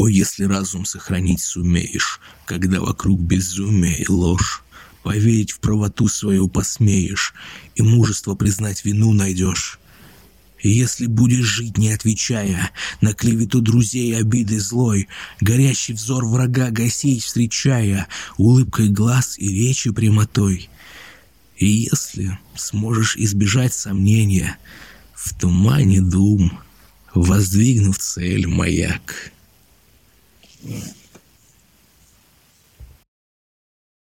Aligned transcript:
О, 0.00 0.08
если 0.08 0.44
разум 0.44 0.86
сохранить 0.86 1.42
сумеешь, 1.42 2.20
когда 2.46 2.80
вокруг 2.80 3.20
безумие 3.20 3.98
и 3.98 4.08
ложь, 4.08 4.62
поверить 5.02 5.50
в 5.50 5.60
правоту 5.60 6.08
свою 6.08 6.48
посмеешь 6.48 7.34
и 7.74 7.82
мужество 7.82 8.34
признать 8.34 8.82
вину 8.86 9.12
найдешь. 9.12 9.78
И 10.58 10.70
если 10.70 11.04
будешь 11.04 11.44
жить, 11.44 11.76
не 11.76 11.92
отвечая 11.92 12.70
на 13.02 13.12
клевету 13.12 13.60
друзей 13.60 14.16
обиды 14.16 14.58
злой, 14.58 15.06
горящий 15.42 15.92
взор 15.92 16.24
врага 16.24 16.70
гасить 16.70 17.22
встречая, 17.22 18.08
улыбкой 18.38 18.88
глаз 18.88 19.38
и 19.38 19.48
речи 19.48 19.90
прямотой. 19.90 20.70
И 21.58 21.66
если 21.66 22.38
сможешь 22.56 23.18
избежать 23.18 23.74
сомнения, 23.74 24.56
в 25.14 25.38
тумане 25.38 26.00
дум, 26.00 26.58
воздвигнув 27.12 27.98
цель 27.98 28.46
маяк. 28.46 29.30